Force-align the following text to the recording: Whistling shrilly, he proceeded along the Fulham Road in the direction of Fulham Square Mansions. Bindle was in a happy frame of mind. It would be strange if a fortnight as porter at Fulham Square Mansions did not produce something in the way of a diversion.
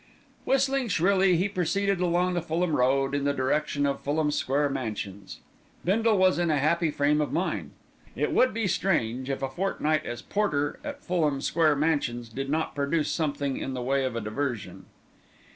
Whistling 0.45 0.87
shrilly, 0.87 1.37
he 1.37 1.47
proceeded 1.47 1.99
along 1.99 2.33
the 2.33 2.41
Fulham 2.41 2.75
Road 2.75 3.13
in 3.13 3.23
the 3.23 3.35
direction 3.35 3.85
of 3.85 3.99
Fulham 4.01 4.31
Square 4.31 4.69
Mansions. 4.71 5.41
Bindle 5.85 6.17
was 6.17 6.39
in 6.39 6.49
a 6.49 6.57
happy 6.57 6.89
frame 6.89 7.21
of 7.21 7.31
mind. 7.31 7.69
It 8.15 8.31
would 8.31 8.51
be 8.51 8.65
strange 8.65 9.29
if 9.29 9.43
a 9.43 9.47
fortnight 9.49 10.03
as 10.03 10.23
porter 10.23 10.79
at 10.83 11.03
Fulham 11.03 11.39
Square 11.39 11.75
Mansions 11.75 12.29
did 12.29 12.49
not 12.49 12.73
produce 12.73 13.11
something 13.11 13.57
in 13.57 13.75
the 13.75 13.83
way 13.83 14.03
of 14.03 14.15
a 14.15 14.21
diversion. 14.21 14.87